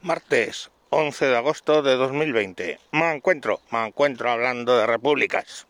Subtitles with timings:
[0.00, 2.78] Martes 11 de agosto de 2020.
[2.92, 5.66] Me encuentro, me encuentro hablando de repúblicas.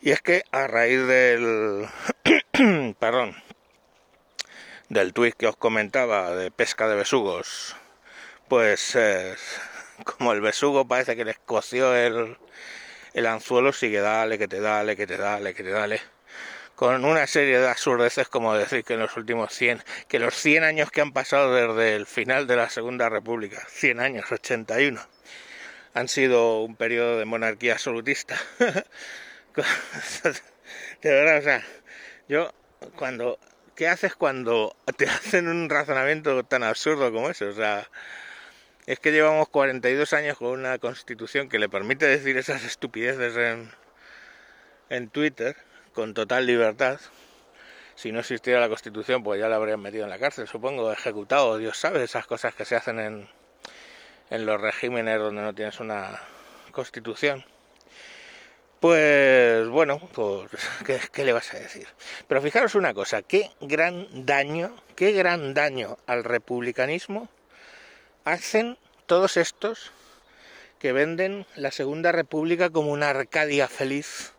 [0.00, 1.86] Y es que a raíz del...
[2.98, 3.36] perdón.
[4.88, 7.76] Del tuit que os comentaba de pesca de besugos.
[8.48, 9.36] Pues eh,
[10.04, 12.38] como el besugo parece que les coció el,
[13.12, 16.00] el anzuelo, sigue dale, que te dale, que te dale, que te dale
[16.76, 20.64] con una serie de absurdeces como decir que en los últimos 100, que los 100
[20.64, 25.00] años que han pasado desde el final de la Segunda República, 100 años, 81,
[25.94, 28.36] han sido un periodo de monarquía absolutista.
[31.02, 31.62] de verdad, o sea,
[32.28, 32.52] yo
[32.96, 33.38] cuando
[33.74, 37.48] ¿qué haces cuando te hacen un razonamiento tan absurdo como eso?
[37.48, 37.88] O sea,
[38.86, 43.70] es que llevamos 42 años con una constitución que le permite decir esas estupideces en,
[44.88, 45.56] en Twitter
[45.94, 47.00] con total libertad.
[47.94, 51.58] Si no existiera la Constitución, pues ya la habrían metido en la cárcel, supongo, ejecutado,
[51.58, 53.28] Dios sabe, esas cosas que se hacen en,
[54.30, 56.20] en los regímenes donde no tienes una
[56.72, 57.44] Constitución.
[58.80, 60.50] Pues bueno, pues
[60.86, 61.86] ¿qué, ¿qué, le vas a decir?
[62.26, 67.28] Pero fijaros una cosa, qué gran daño, qué gran daño al republicanismo
[68.24, 69.92] hacen todos estos
[70.78, 74.32] que venden la Segunda República como una Arcadia feliz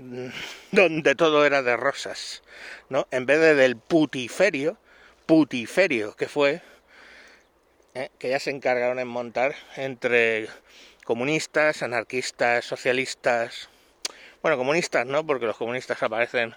[0.72, 2.42] donde todo era de rosas,
[2.88, 3.06] ¿no?
[3.10, 4.78] En vez de del putiferio,
[5.26, 6.62] putiferio que fue,
[7.94, 8.10] ¿eh?
[8.18, 10.48] que ya se encargaron en montar entre
[11.04, 13.68] comunistas, anarquistas, socialistas,
[14.42, 16.54] bueno, comunistas no, porque los comunistas aparecen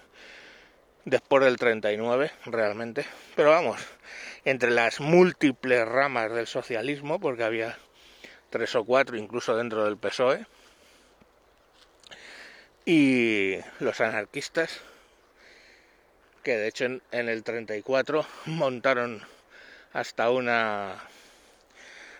[1.04, 3.04] después del 39 realmente,
[3.36, 3.80] pero vamos,
[4.44, 7.76] entre las múltiples ramas del socialismo, porque había
[8.48, 10.46] tres o cuatro incluso dentro del PSOE,
[12.84, 14.80] y los anarquistas,
[16.42, 19.22] que de hecho en, en, el 34 montaron
[19.92, 21.02] hasta una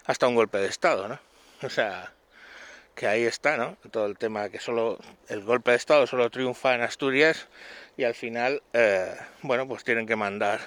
[0.06, 1.18] hasta un golpe de estado, ¿no?
[1.62, 2.12] O sea,
[2.94, 3.76] que ahí está, ¿no?
[3.90, 4.98] Todo el tema que solo
[5.28, 7.48] el golpe de estado solo triunfa en Asturias
[7.96, 10.60] y al final, eh, bueno, pues tienen que mandar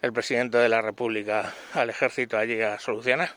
[0.00, 3.30] el presidente de la República al ejército allí a solucionar.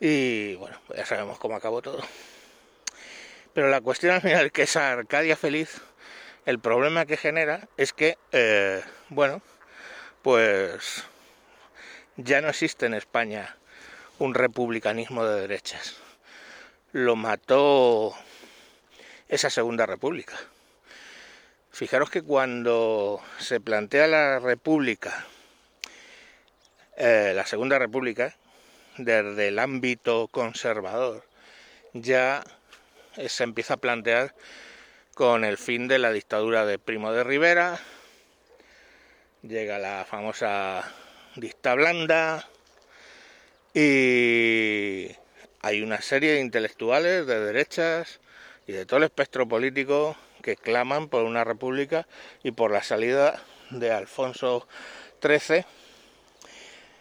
[0.00, 2.02] Y bueno, ya sabemos cómo acabó todo.
[3.58, 5.80] Pero la cuestión al final que esa Arcadia feliz,
[6.46, 9.42] el problema que genera es que, eh, bueno,
[10.22, 11.02] pues
[12.16, 13.56] ya no existe en España
[14.20, 15.96] un republicanismo de derechas.
[16.92, 18.14] Lo mató
[19.26, 20.36] esa Segunda República.
[21.72, 25.26] Fijaros que cuando se plantea la República,
[26.96, 28.36] eh, la Segunda República,
[28.98, 31.24] desde el ámbito conservador,
[31.92, 32.44] ya
[33.26, 34.34] se empieza a plantear
[35.14, 37.80] con el fin de la dictadura de Primo de Rivera,
[39.42, 40.84] llega la famosa
[41.36, 42.48] dicta blanda
[43.74, 45.08] y
[45.60, 48.20] hay una serie de intelectuales de derechas
[48.66, 52.06] y de todo el espectro político que claman por una república
[52.42, 54.66] y por la salida de Alfonso
[55.20, 55.64] XIII.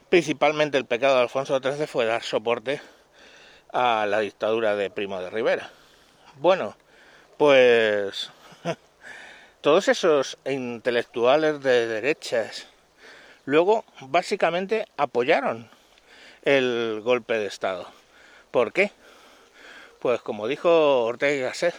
[0.09, 2.81] Principalmente el pecado de Alfonso XIII fue dar soporte
[3.73, 5.71] a la dictadura de Primo de Rivera.
[6.39, 6.77] Bueno,
[7.37, 8.29] pues
[9.61, 12.67] todos esos intelectuales de derechas
[13.45, 15.67] luego básicamente apoyaron
[16.43, 17.87] el golpe de Estado.
[18.51, 18.91] ¿Por qué?
[19.99, 21.73] Pues como dijo Ortega y Gasset,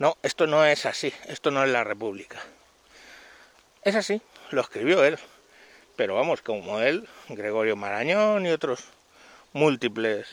[0.00, 2.40] no, esto no es así, esto no es la República.
[3.82, 4.20] Es así,
[4.50, 5.16] lo escribió él.
[5.94, 8.84] Pero vamos, como él, Gregorio Marañón y otros
[9.52, 10.26] múltiples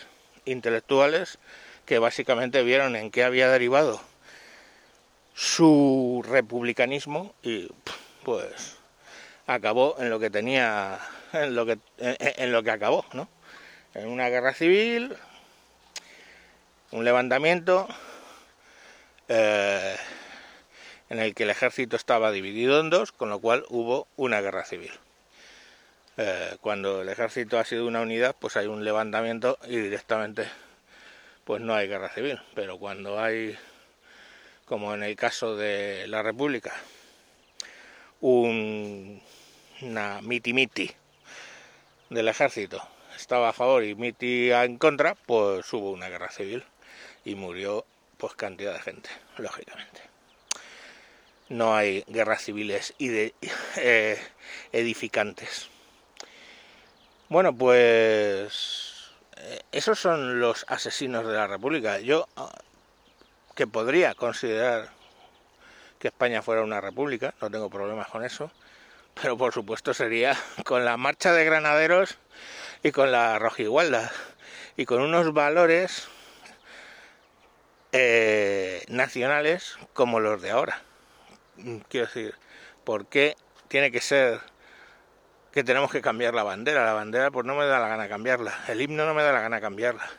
[0.46, 1.38] intelectuales
[1.86, 4.02] que básicamente vieron en qué había derivado
[5.36, 7.70] su republicanismo y
[8.24, 8.78] pues
[9.48, 11.00] acabó en lo que tenía
[11.34, 13.28] en lo que en, lo que acabó no
[13.94, 15.16] en una guerra civil
[16.92, 17.88] un levantamiento
[19.28, 19.96] eh,
[21.10, 24.66] en el que el ejército estaba dividido en dos con lo cual hubo una guerra
[24.66, 24.92] civil.
[26.18, 30.48] Eh, cuando el ejército ha sido una unidad pues hay un levantamiento y directamente
[31.44, 32.40] pues no hay guerra civil.
[32.56, 33.58] Pero cuando hay,
[34.66, 36.74] como en el caso de la República,
[38.22, 39.22] un,
[39.82, 40.92] una miti-miti
[42.10, 42.82] del ejército
[43.16, 46.64] estaba a favor y miti en contra, pues hubo una guerra civil
[47.26, 47.86] y murió
[48.18, 50.02] pues cantidad de gente, lógicamente.
[51.50, 53.34] No hay guerras civiles y de,
[53.78, 54.20] eh,
[54.72, 55.70] edificantes.
[57.30, 58.93] Bueno, pues
[59.72, 62.00] esos son los asesinos de la República.
[62.00, 62.52] Yo, ah,
[63.56, 64.90] que podría considerar
[66.00, 68.52] que España fuera una república, no tengo problemas con eso,
[69.22, 72.18] pero por supuesto sería con la marcha de granaderos
[72.84, 74.12] y con la rojigualda
[74.76, 76.08] y con unos valores
[77.92, 80.82] eh, nacionales como los de ahora.
[81.90, 82.36] Quiero decir,
[82.84, 83.36] ¿por qué
[83.68, 84.42] tiene que ser
[85.54, 86.84] que tenemos que cambiar la bandera?
[86.84, 89.42] La bandera pues no me da la gana cambiarla, el himno no me da la
[89.42, 90.10] gana cambiarla.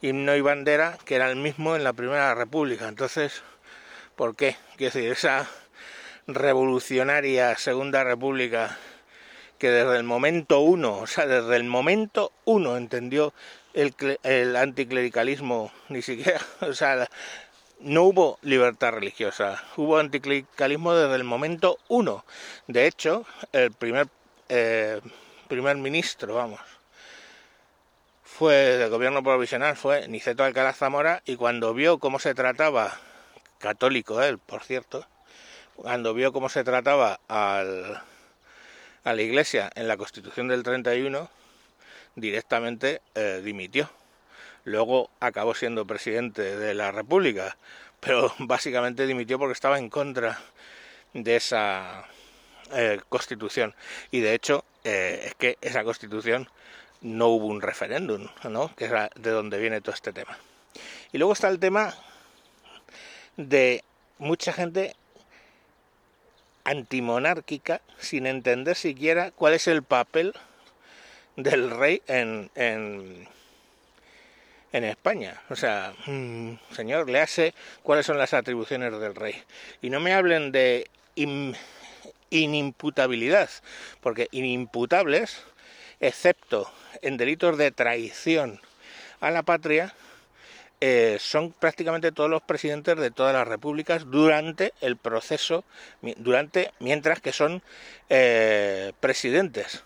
[0.00, 3.42] Himno y bandera que era el mismo en la Primera República, entonces,
[4.16, 4.56] ¿por qué?
[4.76, 5.46] Quiero decir, esa
[6.26, 8.78] revolucionaria Segunda República
[9.58, 13.34] que desde el momento uno, o sea, desde el momento uno entendió
[13.74, 17.06] el, el anticlericalismo, ni siquiera, o sea,
[17.80, 22.24] no hubo libertad religiosa, hubo anticlericalismo desde el momento uno.
[22.66, 24.08] De hecho, el primer
[24.48, 25.00] eh,
[25.48, 26.60] primer ministro, vamos,
[28.22, 32.98] fue del gobierno provisional, fue Niceto Alcalá Zamora, y cuando vio cómo se trataba,
[33.58, 35.06] católico él, por cierto,
[35.76, 38.02] cuando vio cómo se trataba al
[39.04, 41.28] a la Iglesia en la Constitución del 31,
[42.16, 43.90] directamente eh, dimitió.
[44.64, 47.56] Luego acabó siendo presidente de la República,
[48.00, 50.40] pero básicamente dimitió porque estaba en contra
[51.12, 52.06] de esa
[52.72, 53.74] eh, Constitución.
[54.10, 56.48] Y de hecho, eh, es que esa Constitución
[57.00, 58.74] no hubo un referéndum, ¿no?
[58.76, 60.38] Que es de donde viene todo este tema.
[61.12, 61.94] Y luego está el tema
[63.36, 63.84] de
[64.18, 64.94] mucha gente
[66.64, 70.34] antimonárquica sin entender siquiera cuál es el papel
[71.36, 73.28] del rey en, en,
[74.72, 75.42] en España.
[75.50, 79.42] O sea, mmm, señor, le hace cuáles son las atribuciones del rey.
[79.82, 80.88] Y no me hablen de
[82.34, 83.50] inimputabilidad,
[84.00, 85.42] porque inimputables,
[86.00, 86.70] excepto
[87.02, 88.60] en delitos de traición
[89.20, 89.94] a la patria,
[90.80, 95.64] eh, son prácticamente todos los presidentes de todas las repúblicas durante el proceso,
[96.16, 97.62] durante mientras que son
[98.10, 99.82] eh, presidentes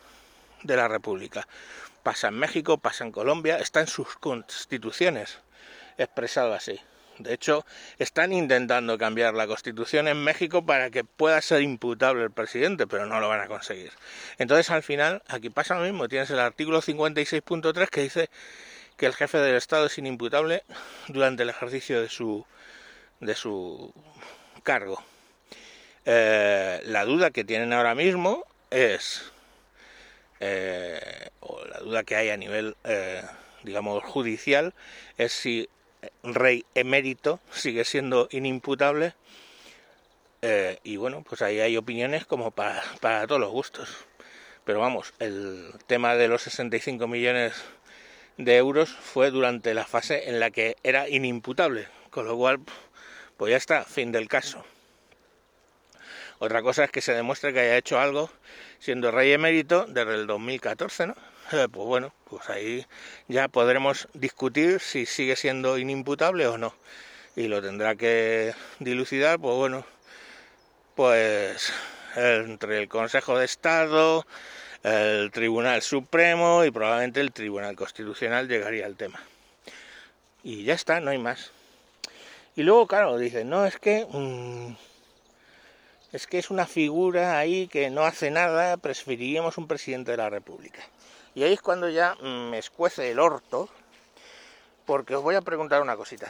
[0.63, 1.47] de la república.
[2.03, 5.39] Pasa en México, pasa en Colombia, está en sus constituciones
[5.99, 6.81] expresado así.
[7.19, 7.65] De hecho,
[7.99, 13.07] están intentando cambiar la constitución en México para que pueda ser imputable el presidente, pero
[13.07, 13.93] no lo van a conseguir.
[14.39, 16.09] Entonces, al final, aquí pasa lo mismo.
[16.09, 18.31] Tienes el artículo 56.3 que dice
[18.97, 20.65] que el jefe del Estado es inimputable
[21.09, 22.45] durante el ejercicio de su,
[23.21, 23.93] de su
[24.63, 25.03] cargo.
[26.05, 29.31] Eh, la duda que tienen ahora mismo es,
[30.41, 33.23] eh, o la duda que hay a nivel, eh,
[33.63, 34.75] digamos, judicial,
[35.17, 35.69] es si
[36.23, 39.15] rey emérito sigue siendo inimputable.
[40.85, 43.89] y bueno, pues ahí hay opiniones como para, para todos los gustos.
[44.65, 47.55] Pero vamos, el tema de los 65 millones
[48.37, 52.61] de euros fue durante la fase en la que era inimputable, con lo cual,
[53.37, 54.65] pues ya está, fin del caso.
[56.39, 58.31] Otra cosa es que se demuestre que haya hecho algo
[58.79, 61.17] siendo rey emérito desde el 2014, ¿no?
[61.51, 62.85] Eh, pues bueno, pues ahí
[63.27, 66.75] ya podremos discutir si sigue siendo inimputable o no.
[67.37, 69.87] Y lo tendrá que dilucidar, pues bueno,
[70.95, 71.73] pues
[72.17, 74.27] entre el Consejo de Estado,
[74.83, 79.21] el Tribunal Supremo y probablemente el Tribunal Constitucional llegaría al tema.
[80.43, 81.53] Y ya está, no hay más.
[82.57, 84.07] Y luego, claro, dicen, no, es que...
[84.11, 84.75] Mmm,
[86.11, 90.31] es que es una figura ahí que no hace nada, preferiríamos un presidente de la
[90.31, 90.81] República.
[91.39, 93.69] Y ahí es cuando ya me escuece el orto,
[94.85, 96.29] porque os voy a preguntar una cosita.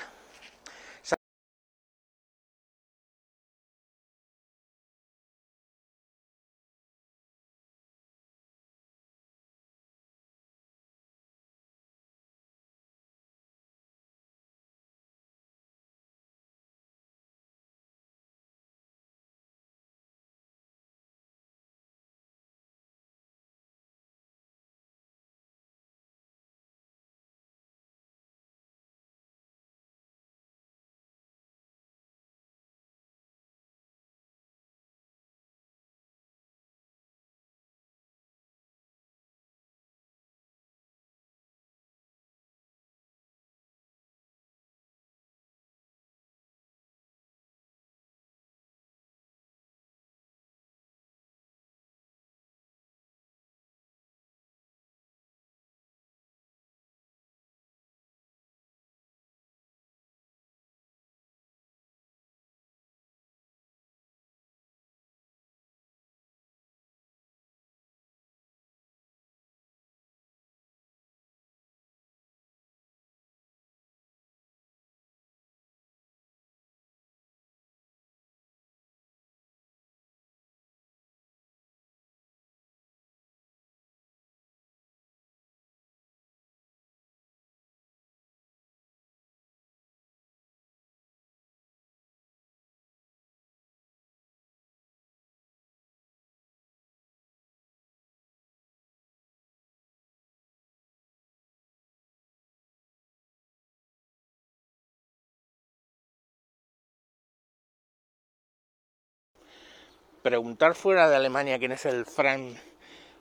[110.29, 112.59] Preguntar fuera de Alemania quién es el Frank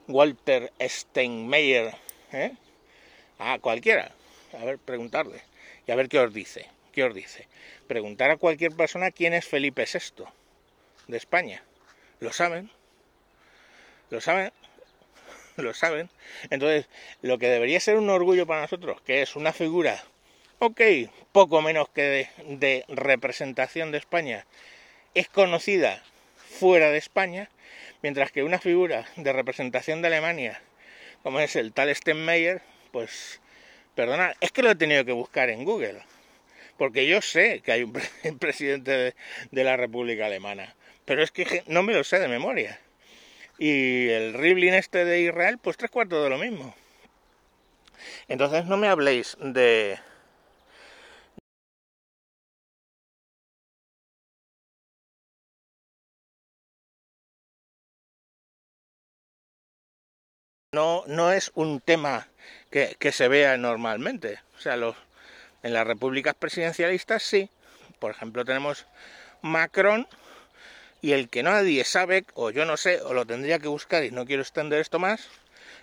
[0.09, 1.95] Walter Steinmeier,
[2.33, 2.51] ¿eh?
[3.39, 4.11] a cualquiera,
[4.59, 5.41] a ver, preguntarle
[5.85, 7.47] y a ver qué os dice, qué os dice.
[7.87, 10.25] Preguntar a cualquier persona quién es Felipe VI
[11.07, 11.63] de España.
[12.19, 12.69] ¿Lo saben?
[14.09, 14.51] ¿Lo saben?
[15.55, 16.09] ¿Lo saben?
[16.49, 16.89] Entonces,
[17.21, 20.03] lo que debería ser un orgullo para nosotros, que es una figura,
[20.59, 20.81] ok,
[21.31, 24.45] poco menos que de, representación de España,
[25.13, 26.03] es conocida
[26.57, 27.49] fuera de España,
[28.01, 30.61] mientras que una figura de representación de Alemania,
[31.23, 32.61] como es el tal Steinmeier,
[32.91, 33.39] pues,
[33.95, 36.01] perdonad, es que lo he tenido que buscar en Google,
[36.77, 37.93] porque yo sé que hay un
[38.39, 39.15] presidente
[39.51, 42.79] de la República Alemana, pero es que no me lo sé de memoria.
[43.59, 46.75] Y el Rivlin este de Israel, pues tres cuartos de lo mismo.
[48.27, 49.97] Entonces no me habléis de...
[60.73, 62.27] No, no es un tema
[62.69, 64.39] que, se vea normalmente.
[64.57, 67.49] O sea, en las repúblicas presidencialistas sí.
[67.99, 68.85] Por ejemplo, tenemos
[69.41, 70.07] Macron
[71.01, 74.11] y el que nadie sabe, o yo no sé, o lo tendría que buscar y
[74.11, 75.29] no quiero extender esto más,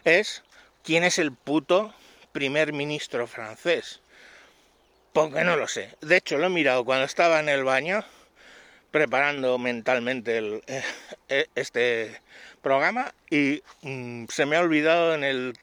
[0.04, 0.42] es
[0.82, 1.94] quién es el puto
[2.32, 4.00] primer ministro francés.
[5.14, 5.96] Porque no lo sé.
[6.02, 8.04] De hecho, lo he mirado cuando estaba en el baño,
[8.90, 12.20] preparando mentalmente el, eh, este
[12.64, 15.54] programa, y mm, se me ha olvidado en el,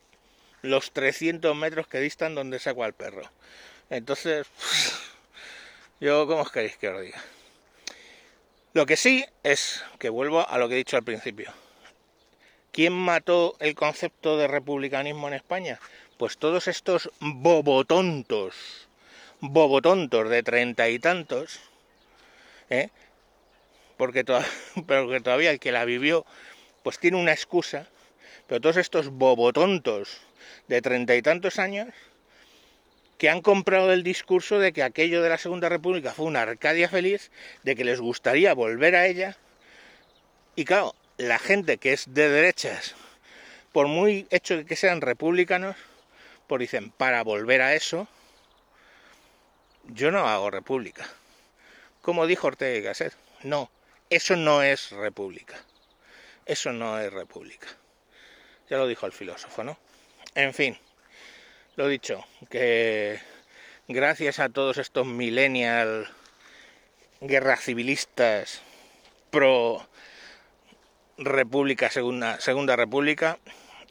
[0.62, 3.24] los 300 metros que distan donde saco al perro.
[3.90, 4.48] Entonces,
[6.00, 7.22] yo, ¿cómo os queréis que os diga?
[8.74, 11.52] Lo que sí es que vuelvo a lo que he dicho al principio.
[12.72, 15.78] ¿Quién mató el concepto de republicanismo en España?
[16.18, 18.88] Pues todos estos bobotontos,
[19.42, 21.60] bobotontos de treinta y tantos,
[22.70, 22.90] ¿eh?
[23.98, 24.24] porque,
[24.88, 26.26] porque todavía el que la vivió,
[26.84, 27.88] pues tiene una excusa,
[28.48, 30.22] pero todos estos bobotontos
[30.68, 31.90] de treinta y tantos años,
[33.18, 36.90] que han comprado el discurso de que aquello de la Segunda República fue una Arcadia
[36.90, 37.32] feliz,
[37.64, 39.38] de que les gustaría volver a ella.
[40.56, 42.96] Y claro, la gente que es de derechas,
[43.72, 45.76] por muy hecho que sean republicanos,
[46.48, 48.08] pues dicen, para volver a eso,
[49.86, 51.08] yo no hago república.
[52.02, 53.70] Como dijo Ortega y Gasset, no,
[54.10, 55.64] eso no es república.
[56.46, 57.68] Eso no es república.
[58.70, 59.78] Ya lo dijo el filósofo, ¿no?
[60.36, 60.78] En fin.
[61.76, 63.20] Lo dicho, que
[63.88, 66.08] gracias a todos estos millennial
[67.22, 68.62] guerras civilistas
[69.30, 69.88] pro
[71.18, 73.38] república segunda, segunda república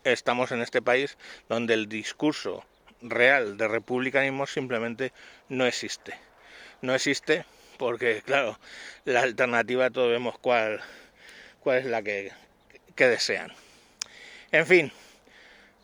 [0.05, 1.17] estamos en este país
[1.49, 2.65] donde el discurso
[3.03, 5.13] real de republicanismo simplemente
[5.49, 6.15] no existe
[6.83, 7.45] no existe
[7.79, 8.59] porque claro
[9.05, 10.81] la alternativa todos vemos cuál
[11.61, 12.33] cuál es la que,
[12.95, 13.53] que desean
[14.53, 14.93] en fin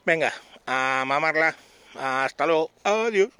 [0.04, 0.32] venga
[0.66, 1.54] a mamarla
[1.98, 2.70] hasta luego.
[2.84, 3.30] Adiós.